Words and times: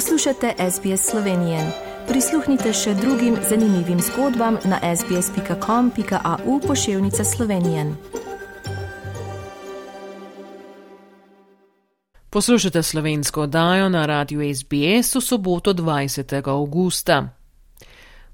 Poslušate 0.00 0.54
SBS 0.70 1.10
Slovenije. 1.10 1.72
Prisluhnite 2.08 2.72
še 2.72 2.94
drugim 2.94 3.36
zanimivim 3.48 3.98
zgodbam 4.00 4.56
na 4.64 4.96
sbsp.com.au 4.96 6.60
pošiljka 6.66 7.24
Slovenije. 7.24 7.84
Poslušate 12.30 12.82
slovensko 12.82 13.42
oddajo 13.42 13.88
na 13.88 14.06
radiju 14.06 14.54
SBS 14.54 15.14
v 15.14 15.20
soboto 15.20 15.74
20. 15.74 16.48
augusta. 16.48 17.28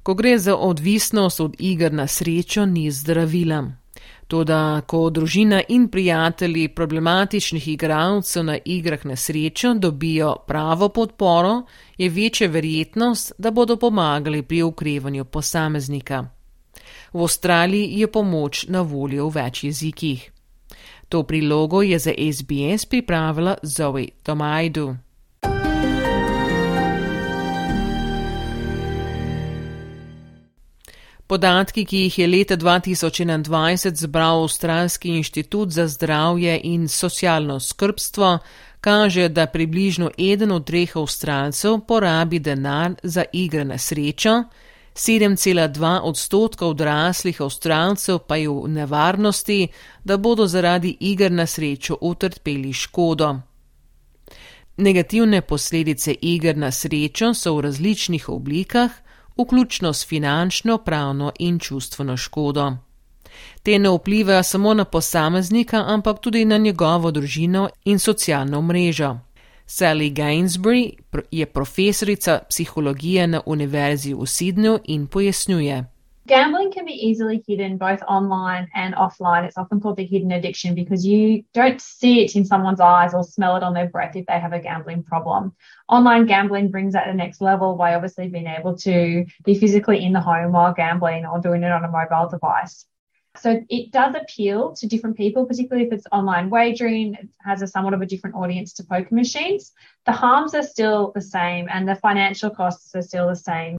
Ko 0.03 0.15
gre 0.15 0.39
za 0.39 0.57
odvisnost 0.57 1.41
od 1.41 1.57
iger 1.59 1.93
na 1.93 2.07
srečo, 2.07 2.67
ni 2.67 2.91
zdravila. 2.91 3.86
Toda, 4.27 4.81
ko 4.87 5.11
družina 5.11 5.61
in 5.69 5.87
prijatelji 5.89 6.69
problematičnih 6.69 7.69
igralcev 7.69 8.45
na 8.45 8.59
igrah 8.65 9.05
na 9.07 9.17
srečo 9.17 9.75
dobijo 9.75 10.37
pravo 10.47 10.89
podporo, 10.89 11.63
je 11.99 12.09
večja 12.11 12.49
verjetnost, 12.49 13.33
da 13.39 13.51
bodo 13.51 13.77
pomagali 13.77 14.43
pri 14.43 14.63
ukrevanju 14.63 15.25
posameznika. 15.25 16.25
V 17.13 17.23
Avstraliji 17.23 18.01
je 18.01 18.13
pomoč 18.13 18.67
na 18.69 18.81
voljo 18.81 19.29
v 19.29 19.35
več 19.35 19.65
jezikih. 19.65 20.31
To 21.09 21.23
prilogo 21.23 21.83
je 21.83 21.99
za 21.99 22.11
SBS 22.33 22.87
pripravila 22.87 23.57
Zoe 23.63 24.09
Tomajdu. 24.23 24.97
Podatki, 31.27 31.83
ki 31.85 31.99
jih 32.05 32.19
je 32.19 32.27
leta 32.27 32.57
2021 32.57 33.95
zbral 33.95 34.43
Avstralski 34.43 35.09
inštitut 35.09 35.71
za 35.71 35.89
zdravje 35.89 36.61
in 36.65 36.89
socialno 36.89 37.61
skrbstvo, 37.61 38.39
kaže, 38.81 39.29
da 39.29 39.47
približno 39.47 40.11
eden 40.19 40.53
od 40.53 40.67
treh 40.67 40.97
Avstralcev 40.97 41.81
porabi 41.89 42.39
denar 42.39 42.95
za 43.03 43.25
igre 43.33 43.65
na 43.65 43.79
srečo, 43.79 44.45
7,2 44.95 46.01
odstotka 46.03 46.67
odraslih 46.67 47.41
Avstralcev 47.41 48.19
pa 48.19 48.37
je 48.37 48.49
v 48.49 48.69
nevarnosti, 48.69 49.69
da 50.05 50.17
bodo 50.17 50.47
zaradi 50.47 50.97
iger 51.01 51.33
na 51.33 51.47
srečo 51.47 51.99
utrpeli 52.01 52.73
škodo. 52.73 53.35
Negativne 54.77 55.41
posledice 55.41 56.15
iger 56.23 56.57
na 56.57 56.71
srečo 56.71 57.35
so 57.35 57.57
v 57.57 57.61
različnih 57.61 58.29
oblikah, 58.29 58.91
vključno 59.39 59.93
s 59.93 60.07
finančno, 60.07 60.79
pravno 60.79 61.33
in 61.39 61.59
čustveno 61.59 62.17
škodo. 62.17 62.73
Te 63.63 63.79
ne 63.79 63.91
vplivajo 63.91 64.43
samo 64.43 64.75
na 64.75 64.85
posameznika, 64.85 65.85
ampak 65.87 66.21
tudi 66.21 66.45
na 66.45 66.57
njegovo 66.57 67.11
družino 67.11 67.69
in 67.85 67.99
socialno 67.99 68.63
mrežo. 68.63 69.19
Sally 69.67 70.13
Gainsbury 70.13 70.93
je 71.31 71.47
profesorica 71.47 72.39
psihologije 72.49 73.27
na 73.27 73.41
Univerzi 73.47 74.15
v 74.15 74.19
Sydneyju 74.19 74.79
in 74.85 75.07
pojasnjuje. 75.07 75.85
Gambling 76.27 76.73
can 76.73 76.85
be 76.85 76.93
easily 76.93 77.45
hidden 77.47 77.79
both 77.79 78.03
online 78.03 78.69
and 78.75 78.97
offline. 78.97 79.45
It's 79.45 79.57
often 79.57 79.81
called 79.81 79.97
the 79.97 80.05
hidden 80.05 80.33
addiction 80.33 80.75
because 80.75 81.07
you 81.07 81.45
don't 81.55 81.81
see 81.81 82.25
it 82.25 82.35
in 82.35 82.45
someone's 82.45 82.81
eyes 82.81 83.15
or 83.15 83.23
smell 83.23 83.57
it 83.57 83.63
on 83.63 83.75
their 83.75 83.89
breath 83.89 84.17
if 84.17 84.27
they 84.27 84.41
have 84.41 84.53
a 84.53 84.59
gambling 84.59 85.05
problem. 85.05 85.55
Online 85.89 86.27
gambling 86.27 86.73
brings 86.73 86.95
that 86.95 87.05
to 87.05 87.13
the 87.13 87.17
next 87.17 87.41
level 87.41 87.77
by 87.77 87.95
obviously 87.95 88.27
being 88.27 88.49
able 88.49 88.77
to 88.79 89.25
be 89.45 89.55
physically 89.57 90.05
in 90.05 90.13
the 90.13 90.21
home 90.21 90.51
while 90.51 90.75
gambling 90.75 91.27
or 91.27 91.39
doing 91.39 91.63
it 91.63 91.71
on 91.71 91.85
a 91.85 91.89
mobile 91.89 92.29
device. 92.29 92.87
So 93.37 93.61
it 93.69 93.93
does 93.93 94.17
appeal 94.17 94.75
to 94.77 94.89
different 94.89 95.17
people, 95.17 95.47
particularly 95.47 95.87
if 95.87 95.93
it's 95.93 96.07
online 96.11 96.51
wagering, 96.51 97.15
it 97.15 97.29
has 97.45 97.63
a 97.63 97.69
somewhat 97.69 97.95
of 97.95 98.01
a 98.01 98.07
different 98.07 98.35
audience 98.35 98.73
to 98.75 98.85
poker 98.85 99.15
machines. 99.15 99.73
The 100.07 100.13
harms 100.13 100.55
are 100.55 100.65
still 100.65 101.13
the 101.15 101.21
same 101.23 101.69
and 101.71 101.89
the 101.89 101.95
financial 101.95 102.51
costs 102.51 102.97
are 102.97 103.03
still 103.03 103.29
the 103.29 103.37
same. 103.37 103.77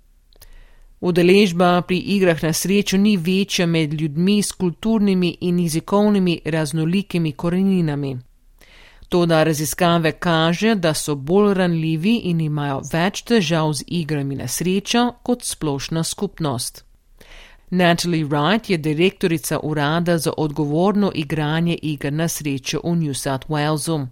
Udeležba 0.99 1.81
pri 1.81 1.97
igrah 1.97 2.43
na 2.43 2.53
srečo 2.53 2.97
ni 2.97 3.17
večja 3.17 3.65
med 3.65 3.93
ljudmi 3.93 4.41
s 4.43 4.51
kulturnimi 4.51 5.37
in 5.41 5.59
jezikovnimi 5.59 6.39
raznolikimi 6.45 7.31
koreninami. 7.31 8.17
Toda 9.09 9.43
raziskave 9.43 10.11
kaže, 10.11 10.75
da 10.75 10.93
so 10.93 11.15
bolj 11.15 11.53
ranljivi 11.53 12.15
in 12.23 12.41
imajo 12.41 12.81
več 12.93 13.21
težav 13.21 13.73
z 13.73 13.83
igrami 13.87 14.35
na 14.35 14.47
srečo 14.47 15.11
kot 15.23 15.43
splošna 15.43 16.03
skupnost. 16.03 16.83
Natalie 17.69 18.25
Wright 18.25 18.71
je 18.71 18.77
direktorica 18.77 19.59
urada 19.63 20.17
za 20.17 20.33
odgovorno 20.37 21.11
igranje 21.15 21.77
iger 21.81 22.13
na 22.13 22.27
srečo 22.27 22.81
v 22.83 22.95
New 22.95 23.13
South 23.13 23.47
Walesu. 23.47 24.07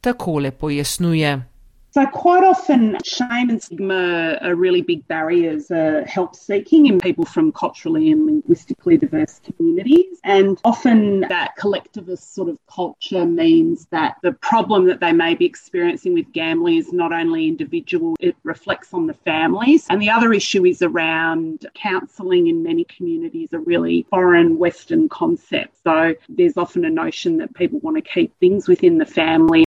Takole 0.00 0.50
pojasnjuje. 0.50 1.49
So, 1.92 2.06
quite 2.06 2.44
often, 2.44 2.98
shame 3.04 3.50
and 3.50 3.60
stigma 3.60 4.38
are 4.42 4.54
really 4.54 4.80
big 4.80 5.08
barriers 5.08 5.72
uh, 5.72 6.04
help 6.06 6.36
seeking 6.36 6.86
in 6.86 7.00
people 7.00 7.24
from 7.24 7.50
culturally 7.50 8.12
and 8.12 8.26
linguistically 8.26 8.96
diverse 8.96 9.40
communities. 9.40 10.20
And 10.22 10.56
often, 10.62 11.22
that 11.22 11.56
collectivist 11.56 12.32
sort 12.32 12.48
of 12.48 12.58
culture 12.72 13.26
means 13.26 13.86
that 13.90 14.18
the 14.22 14.30
problem 14.32 14.86
that 14.86 15.00
they 15.00 15.12
may 15.12 15.34
be 15.34 15.46
experiencing 15.46 16.14
with 16.14 16.30
gambling 16.32 16.76
is 16.76 16.92
not 16.92 17.12
only 17.12 17.48
individual, 17.48 18.14
it 18.20 18.36
reflects 18.44 18.94
on 18.94 19.08
the 19.08 19.14
families. 19.14 19.86
And 19.90 20.00
the 20.00 20.10
other 20.10 20.32
issue 20.32 20.64
is 20.64 20.82
around 20.82 21.66
counselling 21.74 22.46
in 22.46 22.62
many 22.62 22.84
communities, 22.84 23.48
a 23.52 23.58
really 23.58 24.06
foreign 24.10 24.58
Western 24.58 25.08
concept. 25.08 25.76
So, 25.82 26.14
there's 26.28 26.56
often 26.56 26.84
a 26.84 26.90
notion 26.90 27.38
that 27.38 27.52
people 27.54 27.80
want 27.80 27.96
to 27.96 28.02
keep 28.02 28.38
things 28.38 28.68
within 28.68 28.98
the 28.98 29.06
family. 29.06 29.64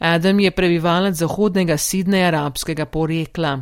Adam 0.00 0.40
je 0.40 0.50
prebivalec 0.50 1.14
zahodnega 1.14 1.76
Sidneja 1.76 2.28
arabskega 2.28 2.86
porekla. 2.86 3.58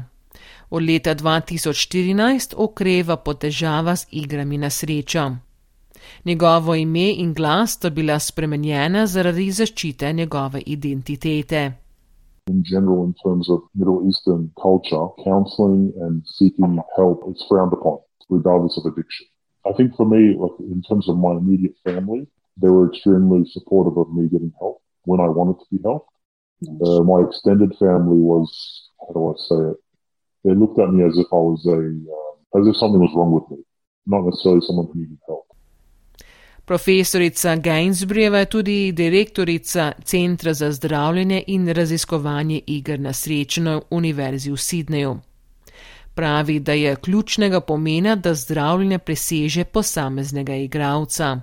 Od 0.70 0.82
leta 0.82 1.14
2014 1.14 2.54
okreva 2.56 3.16
po 3.16 3.34
težava 3.34 3.96
z 3.96 4.06
igrami 4.10 4.58
na 4.58 4.70
srečo. 4.70 5.24
Njegovo 6.24 6.74
ime 6.74 7.10
in 7.18 7.32
glas 7.34 7.72
sta 7.74 7.90
bila 7.90 8.18
spremenjena 8.18 9.06
zaradi 9.06 9.50
zaščite 9.50 10.12
njegove 10.12 10.62
identitete. 10.66 11.72
In 12.46 12.62
general, 12.62 13.02
in 13.04 13.14
terms 13.24 13.50
of 13.50 13.60
Middle 13.74 14.06
Eastern 14.06 14.50
culture, 14.62 15.10
counseling 15.24 15.90
and 16.06 16.22
seeking 16.38 16.78
help 16.96 17.26
is 17.32 17.42
frowned 17.48 17.74
upon, 17.78 17.98
regardless 18.30 18.78
of 18.78 18.86
addiction. 18.86 19.26
I 19.66 19.72
think 19.76 19.96
for 19.96 20.06
me, 20.06 20.38
like 20.42 20.54
in 20.60 20.82
terms 20.88 21.08
of 21.08 21.18
my 21.18 21.34
immediate 21.34 21.74
family, 21.82 22.28
they 22.62 22.70
were 22.70 22.86
extremely 22.86 23.42
supportive 23.56 23.98
of 23.98 24.14
me 24.14 24.28
getting 24.30 24.54
help 24.60 24.78
when 25.04 25.18
I 25.18 25.28
wanted 25.38 25.58
to 25.64 25.68
be 25.74 25.82
helped. 25.82 26.14
Uh, 26.62 27.02
my 27.02 27.22
extended 27.22 27.70
family 27.78 28.18
was, 28.18 28.48
how 29.00 29.12
do 29.14 29.20
I 29.30 29.34
say 29.48 29.70
it? 29.70 29.78
They 30.44 30.54
looked 30.54 30.78
at 30.78 30.90
me 30.90 31.04
as 31.04 31.16
if 31.16 31.26
I 31.32 31.36
was 31.36 31.64
a, 31.66 31.78
uh, 31.78 32.60
as 32.60 32.66
if 32.66 32.76
something 32.76 33.00
was 33.00 33.12
wrong 33.14 33.32
with 33.32 33.46
me, 33.50 33.64
not 34.06 34.24
necessarily 34.24 34.62
someone 34.66 34.86
who 34.92 35.00
needed 35.00 35.18
help. 35.26 35.44
Profesorica 36.64 37.56
Gainsburyjeva 37.56 38.38
je 38.38 38.44
tudi 38.44 38.92
direktorica 38.92 39.92
Centra 40.04 40.54
za 40.54 40.72
zdravljenje 40.72 41.44
in 41.46 41.68
raziskovanje 41.68 42.60
iger 42.66 43.00
na 43.00 43.12
srečo 43.12 43.62
na 43.62 43.80
Univerzi 43.90 44.50
v 44.50 44.56
Sydneyju. 44.56 45.16
Pravi, 46.14 46.60
da 46.60 46.72
je 46.72 46.96
ključnega 46.96 47.60
pomena, 47.60 48.16
da 48.16 48.34
zdravljenje 48.34 48.98
preseže 48.98 49.64
posameznega 49.64 50.54
igralca. 50.54 51.40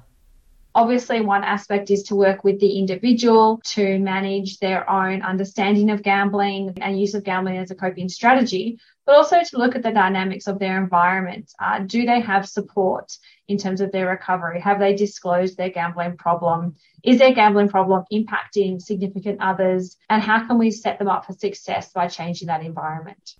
Obviously, 0.75 1.21
one 1.21 1.45
aspect 1.45 1.89
is 1.89 2.03
to 2.03 2.17
work 2.17 2.43
with 2.43 2.59
the 2.59 2.77
individual 2.77 3.61
to 3.63 3.97
manage 3.97 4.59
their 4.59 4.87
own 4.89 5.21
understanding 5.21 5.89
of 5.89 6.03
gambling 6.03 6.73
and 6.81 6.99
use 6.99 7.13
of 7.13 7.23
gambling 7.23 7.55
as 7.55 7.71
a 7.71 7.75
coping 7.75 8.09
strategy, 8.09 8.77
but 9.05 9.15
also 9.15 9.41
to 9.41 9.57
look 9.57 9.73
at 9.77 9.83
the 9.83 9.91
dynamics 9.91 10.47
of 10.47 10.59
their 10.59 10.77
environment. 10.77 11.49
Uh, 11.61 11.79
do 11.79 12.05
they 12.05 12.19
have 12.19 12.45
support 12.45 13.17
in 13.47 13.57
terms 13.57 13.79
of 13.79 13.93
their 13.93 14.09
recovery? 14.09 14.59
Have 14.59 14.79
they 14.79 14.93
disclosed 14.93 15.55
their 15.55 15.69
gambling 15.69 16.17
problem? 16.17 16.75
Is 17.05 17.19
their 17.19 17.33
gambling 17.33 17.69
problem 17.69 18.03
impacting 18.11 18.81
significant 18.81 19.39
others? 19.39 19.95
And 20.09 20.21
how 20.21 20.45
can 20.45 20.57
we 20.57 20.71
set 20.71 20.99
them 20.99 21.07
up 21.07 21.25
for 21.25 21.31
success 21.31 21.93
by 21.93 22.09
changing 22.09 22.49
that 22.49 22.61
environment? 22.65 23.35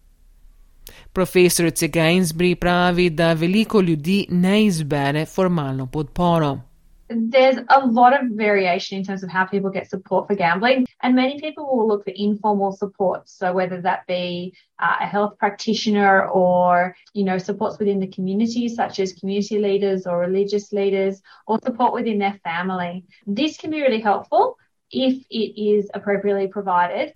Profesorica 1.14 1.88
Gainsbury 1.88 2.56
pravi, 2.56 3.10
da 3.10 3.34
veliko 3.34 3.82
ljudi 3.82 4.26
ne 4.30 4.66
izbere 4.66 5.26
formalno 5.26 5.86
podporo. 5.88 6.75
There's 7.10 7.58
a 7.70 7.86
lot 7.86 8.20
of 8.20 8.32
variation 8.32 8.98
in 8.98 9.04
terms 9.04 9.24
of 9.24 9.30
how 9.30 9.46
people 9.46 9.70
get 9.70 9.90
support 9.90 10.28
for 10.28 10.36
gambling, 10.36 10.88
and 11.04 11.16
many 11.16 11.40
people 11.40 11.66
will 11.66 11.88
look 11.88 12.04
for 12.04 12.12
informal 12.16 12.72
support. 12.72 13.30
So 13.30 13.54
whether 13.54 13.82
that 13.82 14.08
be 14.08 14.54
uh, 14.80 14.96
a 15.02 15.06
health 15.06 15.38
practitioner 15.38 16.28
or 16.28 16.96
you 17.14 17.24
know 17.24 17.38
supports 17.38 17.78
within 17.78 18.00
the 18.00 18.08
community, 18.08 18.70
such 18.70 19.00
as 19.00 19.14
community 19.14 19.60
leaders 19.60 20.08
or 20.08 20.20
religious 20.20 20.72
leaders, 20.74 21.22
or 21.48 21.60
support 21.64 21.94
within 21.94 22.18
their 22.18 22.40
family, 22.44 23.06
this 23.28 23.58
can 23.58 23.70
be 23.70 23.82
really 23.82 24.02
helpful 24.02 24.58
if 24.92 25.24
it 25.30 25.62
is 25.62 25.90
appropriately 25.94 26.48
provided. 26.48 27.14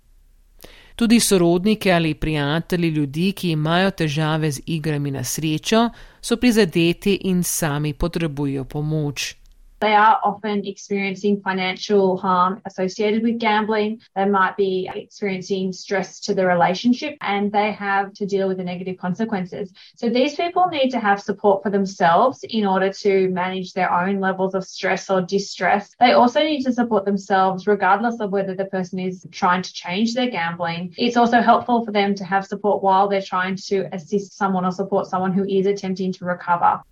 Tudi 0.96 1.20
sorodniki 1.20 1.92
ali 1.92 2.14
prijatelji 2.14 2.90
ljudi, 2.90 3.32
ki 3.32 3.50
imajo 3.50 3.90
težave 3.90 4.50
z 4.50 4.60
igrami 4.66 5.10
na 5.10 5.24
srečo, 5.24 5.90
so 6.20 6.36
prizadeti 6.36 7.14
in 7.14 7.42
sami 7.42 7.94
potrebujejo 7.94 8.64
pomoč. 8.64 9.39
They 9.80 9.94
are 9.94 10.20
often 10.22 10.66
experiencing 10.66 11.40
financial 11.40 12.18
harm 12.18 12.60
associated 12.66 13.22
with 13.22 13.38
gambling. 13.38 14.00
They 14.14 14.26
might 14.26 14.56
be 14.58 14.90
experiencing 14.94 15.72
stress 15.72 16.20
to 16.20 16.34
the 16.34 16.44
relationship 16.44 17.16
and 17.22 17.50
they 17.50 17.72
have 17.72 18.12
to 18.14 18.26
deal 18.26 18.46
with 18.46 18.58
the 18.58 18.64
negative 18.64 18.98
consequences. 18.98 19.72
So 19.96 20.10
these 20.10 20.34
people 20.34 20.66
need 20.66 20.90
to 20.90 21.00
have 21.00 21.22
support 21.22 21.62
for 21.62 21.70
themselves 21.70 22.44
in 22.44 22.66
order 22.66 22.92
to 22.92 23.30
manage 23.30 23.72
their 23.72 23.90
own 23.90 24.20
levels 24.20 24.54
of 24.54 24.64
stress 24.64 25.08
or 25.08 25.22
distress. 25.22 25.94
They 25.98 26.12
also 26.12 26.42
need 26.42 26.62
to 26.64 26.72
support 26.72 27.06
themselves 27.06 27.66
regardless 27.66 28.20
of 28.20 28.32
whether 28.32 28.54
the 28.54 28.66
person 28.66 28.98
is 28.98 29.26
trying 29.30 29.62
to 29.62 29.72
change 29.72 30.12
their 30.12 30.28
gambling. 30.28 30.94
It's 30.98 31.16
also 31.16 31.40
helpful 31.40 31.86
for 31.86 31.92
them 31.92 32.14
to 32.16 32.24
have 32.24 32.46
support 32.46 32.82
while 32.82 33.08
they're 33.08 33.22
trying 33.22 33.56
to 33.68 33.88
assist 33.94 34.36
someone 34.36 34.66
or 34.66 34.72
support 34.72 35.06
someone 35.06 35.32
who 35.32 35.44
is 35.44 35.64
attempting 35.64 36.12
to 36.12 36.26
recover. 36.26 36.82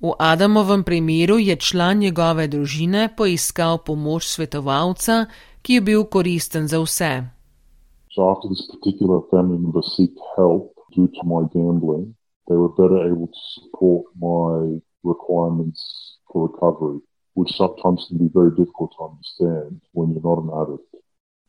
V 0.00 0.12
Adamovem 0.18 0.82
primeru 0.84 1.38
je 1.38 1.56
član 1.56 1.98
njegove 1.98 2.48
družine 2.48 3.08
poiskal 3.16 3.78
pomoč 3.78 4.26
svetovalca, 4.26 5.26
ki 5.62 5.74
je 5.74 5.80
bil 5.80 6.04
koristen 6.04 6.66
za 6.68 6.80
vse. 6.82 7.12
So 8.10 8.34
due 10.94 11.08
to 11.08 11.22
my 11.26 11.42
gambling, 11.54 12.14
they 12.46 12.56
were 12.56 12.70
better 12.78 12.98
able 13.06 13.26
to 13.26 13.40
support 13.54 14.04
my 14.14 14.78
requirements 15.02 15.80
for 16.30 16.46
recovery, 16.46 17.00
which 17.34 17.50
sometimes 17.56 18.06
can 18.08 18.18
be 18.18 18.30
very 18.34 18.50
difficult 18.54 18.90
to 18.94 19.04
understand 19.10 19.80
when 19.92 20.12
you're 20.12 20.22
not 20.22 20.42
an 20.44 20.50
addict. 20.62 20.86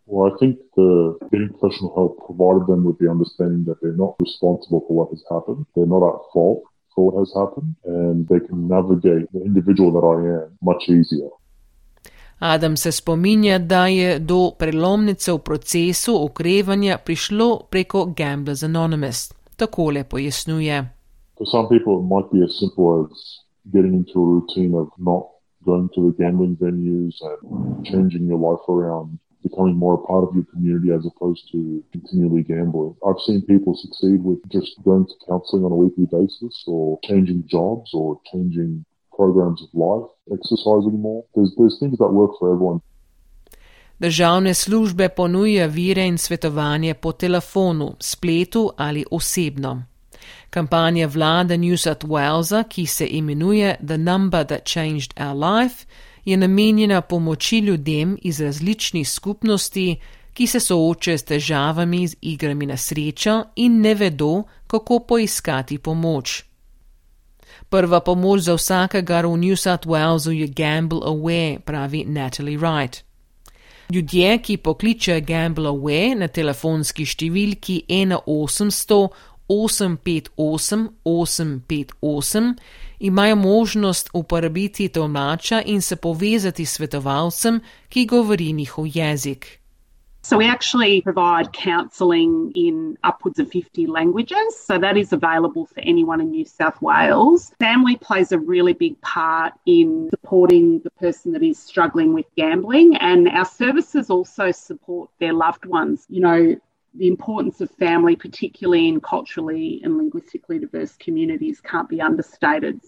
Well, 0.05 0.31
I 0.31 0.37
think 0.39 0.57
the 0.75 1.17
getting 1.31 1.49
professional 1.49 1.93
help 1.93 2.25
provided 2.25 2.65
them 2.67 2.85
with 2.85 2.97
the 2.97 3.09
understanding 3.09 3.65
that 3.65 3.81
they're 3.81 4.03
not 4.05 4.15
responsible 4.19 4.81
for 4.87 4.93
what 4.97 5.09
has 5.09 5.23
happened. 5.29 5.65
They're 5.73 5.85
not 5.85 6.05
at 6.09 6.21
fault 6.33 6.63
what 6.95 7.15
has 7.19 7.31
happened, 7.35 7.75
and 7.85 8.27
they 8.27 8.39
can 8.47 8.67
navigate 8.67 9.27
the 9.33 9.41
individual 9.45 9.91
that 9.91 10.05
I 10.05 10.17
am 10.43 10.57
much 10.61 10.89
easier. 10.89 11.29
Adam 12.39 12.77
se 12.77 12.91
spominja, 12.91 13.59
da 13.59 13.87
je 13.87 14.19
do 14.19 14.51
prelomnice 14.59 15.31
v 15.31 15.39
procesu 15.39 16.15
okrevanja 16.23 16.97
prišlo 16.97 17.59
preko 17.69 18.05
Gamblers 18.17 18.63
Anonymous. 18.63 19.33
Takole 19.55 20.03
pojasnjuje. 20.03 20.89
For 21.37 21.47
some 21.47 21.67
people, 21.69 21.99
it 21.99 22.07
might 22.13 22.31
be 22.31 22.43
as 22.43 22.59
simple 22.59 23.03
as 23.03 23.11
getting 23.73 23.93
into 23.93 24.19
a 24.19 24.25
routine 24.25 24.75
of 24.75 24.87
not 24.97 25.23
going 25.65 25.89
to 25.95 26.01
the 26.05 26.23
gambling 26.23 26.55
venues 26.57 27.15
and 27.21 27.85
changing 27.85 28.27
your 28.27 28.39
life 28.39 28.63
around 28.69 29.17
becoming 29.47 29.77
more 29.83 29.95
a 29.99 30.03
part 30.09 30.23
of 30.25 30.31
your 30.37 30.47
community 30.53 30.89
as 30.97 31.03
opposed 31.11 31.43
to 31.53 31.59
continually 31.95 32.43
gambling. 32.53 32.95
I've 33.07 33.21
seen 33.27 33.39
people 33.53 33.73
succeed 33.85 34.19
with 34.27 34.39
just 34.57 34.71
going 34.87 35.05
to 35.11 35.15
counseling 35.29 35.63
on 35.67 35.71
a 35.71 35.81
weekly 35.83 36.07
basis 36.17 36.55
or 36.67 36.99
changing 37.09 37.39
jobs 37.55 37.89
or 37.99 38.07
changing 38.31 38.71
programs 39.19 39.59
of 39.65 39.69
life, 39.87 40.09
exercising 40.37 40.97
more. 41.07 41.21
There's, 41.35 41.51
there's 41.57 41.77
things 41.81 41.97
that 42.01 42.11
work 42.21 42.31
for 42.39 42.45
everyone. 42.53 42.79
Državne 43.99 44.53
službe 44.53 45.09
ponuja 45.09 45.67
vire 45.67 46.07
in 46.07 46.17
svetovanje 46.17 46.93
po 46.93 47.11
telefonu, 47.11 47.95
spletu 47.99 48.69
ali 48.77 49.05
osebno. 49.11 49.83
Kampanja 50.49 51.07
vlade 51.07 51.57
New 51.57 51.77
South 51.77 52.03
Walesa, 52.03 52.63
ki 52.63 52.85
se 52.85 53.07
imenuje 53.07 53.75
The 53.87 53.97
Number 53.97 54.45
That 54.45 54.65
Changed 54.65 55.13
Our 55.19 55.35
Life, 55.35 55.85
je 56.25 56.37
namenjena 56.37 57.01
pomoči 57.01 57.59
ljudem 57.59 58.17
iz 58.21 58.41
različnih 58.41 59.09
skupnosti, 59.09 59.95
ki 60.33 60.47
se 60.47 60.59
soočajo 60.59 61.17
s 61.17 61.23
težavami 61.23 62.07
z 62.07 62.15
igrami 62.21 62.65
na 62.65 62.77
srečo 62.77 63.43
in 63.55 63.81
ne 63.81 63.95
vedo, 63.95 64.43
kako 64.67 64.99
poiskati 64.99 65.77
pomoč. 65.77 66.43
Prva 67.69 67.99
pomoč 67.99 68.41
za 68.41 68.53
vsakega 68.53 69.21
v 69.21 69.37
New 69.37 69.55
South 69.55 69.87
Walesu 69.87 70.31
je 70.31 70.47
Gamble 70.47 70.99
Away, 70.99 71.59
pravi 71.59 72.05
Natalie 72.05 72.57
Wright. 72.57 73.01
Ljudje, 73.89 74.37
ki 74.37 74.57
pokličejo 74.57 75.21
Gamble 75.21 75.69
Away 75.69 76.15
na 76.17 76.27
telefonski 76.27 77.05
številki 77.05 77.85
1800 77.87 79.09
858 79.47 80.29
858 81.05 82.53
imajo 82.99 83.35
možnost 83.35 84.09
uporabiti 84.13 84.89
tolmača 84.89 85.61
in 85.65 85.81
se 85.81 85.95
povezati 85.95 86.65
s 86.65 86.73
svetovalcem, 86.73 87.59
ki 87.89 88.05
govori 88.05 88.53
njihov 88.53 88.85
jezik. 88.93 89.59
So, 90.25 90.37
we 90.37 90.47
actually 90.47 91.01
provide 91.01 91.53
counselling 91.53 92.51
in 92.55 92.97
upwards 93.03 93.37
of 93.37 93.47
50 93.47 93.85
languages. 93.85 94.57
So, 94.57 94.79
that 94.79 94.97
is 94.97 95.13
available 95.13 95.67
for 95.67 95.81
anyone 95.81 96.19
in 96.19 96.31
New 96.31 96.45
South 96.45 96.81
Wales. 96.81 97.51
Family 97.59 97.95
plays 97.95 98.31
a 98.31 98.39
really 98.39 98.73
big 98.73 98.99
part 99.01 99.53
in 99.67 100.09
supporting 100.09 100.79
the 100.79 100.89
person 100.89 101.31
that 101.33 101.43
is 101.43 101.59
struggling 101.59 102.15
with 102.15 102.25
gambling, 102.35 102.95
and 102.95 103.29
our 103.29 103.45
services 103.45 104.09
also 104.09 104.49
support 104.49 105.11
their 105.19 105.33
loved 105.33 105.67
ones. 105.67 106.07
You 106.09 106.21
know, 106.21 106.55
the 106.97 107.07
importance 107.07 107.61
of 107.61 107.69
family, 107.79 108.15
particularly 108.15 108.87
in 108.87 108.99
culturally 108.99 109.81
and 109.83 109.97
linguistically 109.97 110.59
diverse 110.59 110.95
communities, 111.05 111.61
can't 111.61 111.89
be 111.89 112.01
understated. 112.01 112.79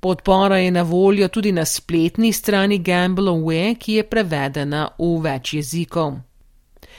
Podpora 0.00 0.58
je 0.58 0.70
na 0.70 0.82
voljo 0.82 1.28
tudi 1.28 1.52
na 1.52 1.64
spletni 1.64 2.32
strani 2.32 2.78
Gamble 2.78 3.30
Away, 3.30 3.74
ki 3.74 3.94
je 3.94 4.04
prevedena 4.08 4.88
v 4.98 5.20
več 5.20 5.54
jezikov. 5.54 6.14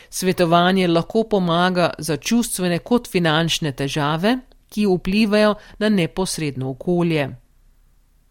Svetovanje 0.09 0.87
lahko 0.87 1.23
pomaga 1.23 1.89
za 1.97 2.17
čustvene 2.17 2.79
kot 2.79 3.07
finančne 3.09 3.71
težave, 3.71 4.37
ki 4.69 4.85
vplivajo 4.85 5.55
na 5.79 5.89
neposredno 5.89 6.69
okolje. 6.69 7.29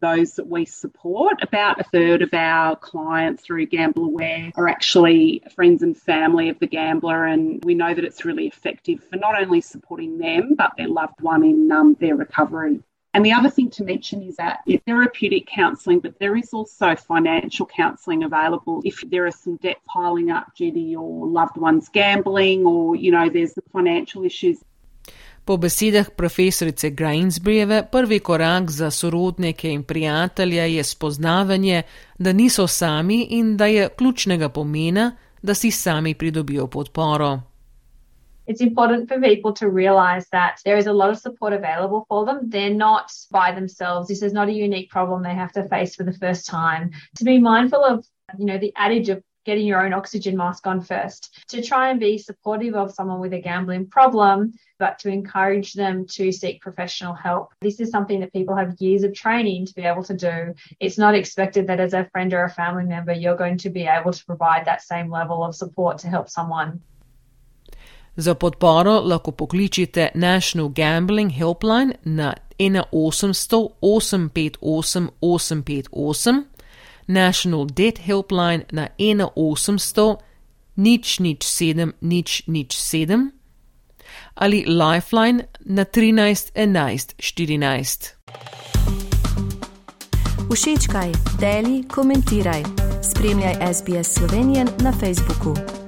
Those 0.01 0.35
that 0.35 0.47
we 0.47 0.65
support. 0.65 1.43
About 1.43 1.81
a 1.81 1.85
third 1.85 2.23
of 2.23 2.33
our 2.35 2.77
clients 2.77 3.43
through 3.43 3.67
Gamble 3.67 4.07
Aware 4.07 4.53
are 4.57 4.69
actually 4.69 5.43
friends 5.55 5.83
and 5.83 5.97
family 5.97 6.49
of 6.49 6.59
the 6.59 6.67
gambler, 6.67 7.27
and 7.27 7.65
we 7.65 7.75
know 7.75 7.95
that 7.95 8.05
it's 8.05 8.25
really 8.25 8.47
effective 8.47 9.03
for 9.05 9.17
not 9.17 9.41
only 9.41 9.61
supporting 9.61 10.19
them 10.19 10.55
but 10.55 10.73
their 10.77 10.89
loved 10.89 11.21
one 11.21 11.45
in 11.45 11.71
um, 11.71 11.97
their 12.01 12.17
recovery. 12.17 12.81
And 13.13 13.27
the 13.27 13.33
other 13.33 13.51
thing 13.51 13.71
to 13.71 13.85
mention 13.85 14.23
is 14.23 14.37
that 14.37 14.61
therapeutic 14.87 15.47
counselling, 15.47 15.99
but 15.99 16.19
there 16.21 16.37
is 16.37 16.53
also 16.53 16.95
financial 16.95 17.67
counselling 17.67 18.23
available 18.23 18.83
if 18.85 19.03
there 19.11 19.27
are 19.27 19.33
some 19.33 19.57
debt 19.57 19.79
piling 19.85 20.31
up 20.31 20.55
due 20.55 20.71
to 20.71 20.79
your 20.79 21.27
loved 21.27 21.57
one's 21.57 21.89
gambling 21.89 22.65
or, 22.65 22.95
you 22.95 23.11
know, 23.11 23.29
there's 23.29 23.55
the 23.55 23.63
financial 23.73 24.25
issues. 24.25 24.63
Po 25.51 25.57
besedah 25.57 26.11
profesorice 26.17 26.91
Grainsburyjeve, 26.91 27.83
prvi 27.93 28.19
korak 28.19 28.71
za 28.71 28.91
sorodnike 28.91 29.73
in 29.73 29.83
prijatelje 29.83 30.75
je 30.75 30.85
spoznavanje, 30.85 31.83
da 32.19 32.33
niso 32.33 32.67
sami 32.67 33.27
in 33.31 33.57
da 33.57 33.67
je 33.67 33.89
ključnega 33.99 34.49
pomena, 34.49 35.17
da 35.43 35.55
si 35.55 35.71
sami 35.71 36.15
pridobijo 36.15 36.67
podporo. 36.67 37.41
It's 38.47 38.63
important 38.67 39.09
for 39.09 39.21
people 39.21 39.53
to 39.55 39.77
realize 39.77 40.29
that 40.31 40.63
there 40.65 40.79
is 40.79 40.87
a 40.87 40.93
lot 40.93 41.11
of 41.11 41.19
support 41.19 41.53
available 41.53 42.05
for 42.09 42.27
them. 42.27 42.51
They're 42.51 42.77
not 42.77 43.07
by 43.31 43.55
themselves. 43.55 44.09
This 44.09 44.23
is 44.23 44.33
not 44.33 44.49
a 44.49 44.53
unique 44.67 44.89
problem 44.93 45.23
they 45.23 45.35
have 45.35 45.53
to 45.53 45.69
face 45.69 45.97
for 45.97 46.05
the 46.13 46.19
first 46.27 46.51
time. 46.51 46.91
To 47.19 47.25
be 47.25 47.39
mindful 47.39 47.85
of, 47.85 48.07
you 48.39 48.47
know, 48.47 48.59
the 48.59 48.73
adage 48.77 49.09
of 49.13 49.19
getting 49.45 49.67
your 49.67 49.85
own 49.85 49.93
oxygen 49.93 50.37
mask 50.37 50.67
on 50.67 50.81
first, 50.81 51.45
to 51.49 51.63
try 51.63 51.91
and 51.91 52.01
be 52.01 52.19
supportive 52.19 52.75
of 52.75 52.93
someone 52.93 53.21
with 53.21 53.33
a 53.33 53.41
gambling 53.41 53.87
problem, 53.87 54.53
but 54.79 54.99
to 54.99 55.09
encourage 55.09 55.73
them 55.73 56.07
to 56.07 56.33
seek 56.33 56.61
professional 56.61 57.15
help. 57.15 57.53
This 57.61 57.81
is 57.81 57.91
something 57.91 58.21
that 58.21 58.33
people 58.33 58.57
have 58.57 58.81
years 58.81 59.03
of 59.03 59.15
training 59.15 59.67
to 59.67 59.75
be 59.75 59.83
able 59.83 60.05
to 60.05 60.15
do. 60.15 60.55
It's 60.81 60.99
not 60.99 61.15
expected 61.15 61.67
that 61.67 61.81
as 61.81 61.95
a 61.95 62.09
friend 62.13 62.33
or 62.33 62.45
a 62.45 62.51
family 62.51 62.85
member, 62.85 63.13
you're 63.13 63.37
going 63.37 63.59
to 63.59 63.71
be 63.71 63.87
able 63.87 64.13
to 64.13 64.25
provide 64.25 64.67
that 64.67 64.83
same 64.83 65.11
level 65.11 65.45
of 65.45 65.55
support 65.55 65.99
to 65.99 66.09
help 66.09 66.29
someone. 66.29 66.81
Za 68.17 68.35
podporo 68.35 69.01
lahko 69.01 69.33
pokličite 69.33 70.11
National 70.15 70.69
Gambling 70.69 71.31
Helpline 71.31 71.95
na 72.05 72.35
1800 72.59 73.69
858 73.83 74.59
858 74.61 76.50
National 77.09 77.67
Debt 77.67 77.99
Helpline 77.99 78.65
na 78.73 78.89
1800 78.99 80.17
nič 80.77 81.21
nič 81.21 81.45
sedem 81.45 81.93
nič 82.01 82.43
nič 82.47 82.77
sedem 82.77 83.33
ali 84.35 84.65
Lifeline 84.65 85.45
na 85.65 85.85
13 85.85 86.53
11 86.55 87.15
14. 87.19 88.21
Všečkaj, 90.51 91.13
deli, 91.39 91.85
komentiraj. 91.89 92.63
Spremljaj 93.03 93.55
SBS 93.75 94.15
Slovenijo 94.15 94.67
na 94.83 94.93
Facebooku. 94.93 95.80